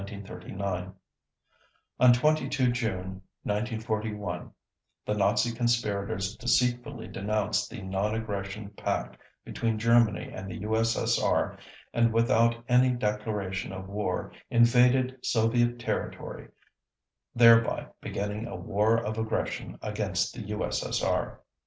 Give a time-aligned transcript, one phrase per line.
[1.99, 4.51] _On 22 June 1941
[5.05, 11.55] the Nazi conspirators deceitfully denounced the Non Aggression Pact between Germany and the U.S.S.R.
[11.93, 16.47] and without any declaration of war invaded Soviet territory
[17.35, 21.41] thereby beginning a War of Aggression against the U.S.S.R.